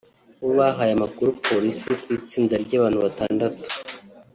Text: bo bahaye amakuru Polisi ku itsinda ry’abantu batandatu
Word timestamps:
bo 0.41 0.49
bahaye 0.59 0.91
amakuru 0.97 1.29
Polisi 1.47 1.89
ku 2.01 2.07
itsinda 2.17 2.53
ry’abantu 2.63 2.97
batandatu 3.05 3.65